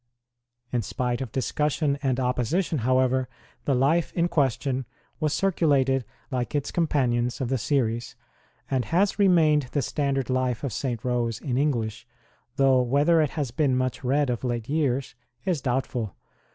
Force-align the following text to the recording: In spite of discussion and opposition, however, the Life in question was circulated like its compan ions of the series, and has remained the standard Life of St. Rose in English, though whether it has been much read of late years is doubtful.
In 0.71 0.81
spite 0.81 1.21
of 1.21 1.31
discussion 1.31 1.99
and 2.01 2.19
opposition, 2.19 2.79
however, 2.79 3.29
the 3.65 3.75
Life 3.75 4.11
in 4.13 4.29
question 4.29 4.87
was 5.19 5.31
circulated 5.31 6.05
like 6.31 6.55
its 6.55 6.71
compan 6.71 7.13
ions 7.13 7.39
of 7.39 7.49
the 7.49 7.59
series, 7.59 8.15
and 8.67 8.85
has 8.85 9.19
remained 9.19 9.67
the 9.73 9.83
standard 9.83 10.27
Life 10.27 10.63
of 10.63 10.73
St. 10.73 11.05
Rose 11.05 11.39
in 11.39 11.55
English, 11.55 12.07
though 12.55 12.81
whether 12.81 13.21
it 13.21 13.29
has 13.37 13.51
been 13.51 13.77
much 13.77 14.03
read 14.03 14.31
of 14.31 14.43
late 14.43 14.67
years 14.67 15.13
is 15.45 15.61
doubtful. 15.61 16.15